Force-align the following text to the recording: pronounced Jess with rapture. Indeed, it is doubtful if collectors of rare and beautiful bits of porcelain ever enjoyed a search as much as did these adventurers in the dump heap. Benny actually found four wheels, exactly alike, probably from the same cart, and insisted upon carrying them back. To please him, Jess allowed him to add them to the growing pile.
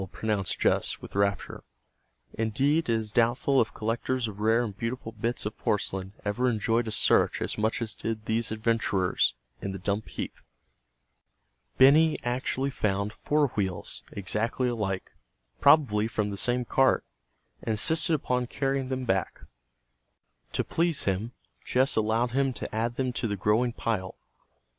pronounced 0.11 0.57
Jess 0.59 0.99
with 0.99 1.15
rapture. 1.15 1.63
Indeed, 2.33 2.89
it 2.89 2.93
is 2.93 3.11
doubtful 3.11 3.61
if 3.61 3.71
collectors 3.71 4.27
of 4.27 4.39
rare 4.39 4.63
and 4.63 4.75
beautiful 4.75 5.11
bits 5.11 5.45
of 5.45 5.55
porcelain 5.55 6.13
ever 6.25 6.49
enjoyed 6.49 6.87
a 6.87 6.91
search 6.91 7.39
as 7.39 7.55
much 7.55 7.83
as 7.83 7.93
did 7.93 8.25
these 8.25 8.51
adventurers 8.51 9.35
in 9.61 9.73
the 9.73 9.77
dump 9.77 10.09
heap. 10.09 10.33
Benny 11.77 12.17
actually 12.23 12.71
found 12.71 13.13
four 13.13 13.49
wheels, 13.49 14.01
exactly 14.11 14.67
alike, 14.67 15.11
probably 15.59 16.07
from 16.07 16.31
the 16.31 16.35
same 16.37 16.65
cart, 16.65 17.05
and 17.61 17.73
insisted 17.73 18.15
upon 18.15 18.47
carrying 18.47 18.89
them 18.89 19.05
back. 19.05 19.41
To 20.53 20.63
please 20.63 21.03
him, 21.03 21.31
Jess 21.63 21.95
allowed 21.95 22.31
him 22.31 22.53
to 22.53 22.75
add 22.75 22.95
them 22.95 23.13
to 23.13 23.27
the 23.27 23.37
growing 23.37 23.71
pile. 23.71 24.15